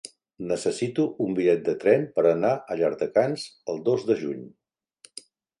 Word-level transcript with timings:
Necessito 0.51 1.05
un 1.25 1.35
bitllet 1.39 1.61
de 1.67 1.75
tren 1.83 2.07
per 2.17 2.25
anar 2.31 2.53
a 2.55 2.79
Llardecans 2.81 3.47
el 3.75 3.85
dos 3.91 4.07
de 4.09 4.21
juny. 4.23 4.43